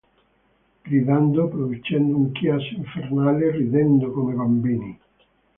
Gridando, 0.83 1.47
producendo 1.47 2.17
un 2.17 2.31
chiasso 2.31 2.73
infernale, 2.73 3.51
ridendo 3.51 4.11
come 4.11 4.33
bambini. 4.33 4.99